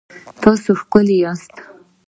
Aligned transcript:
تاسو 0.41 0.69
ښکلي 0.81 1.15
یاست 1.23 1.53